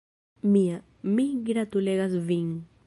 [0.53, 0.79] Mia,
[1.19, 2.51] mi gratulegas vin!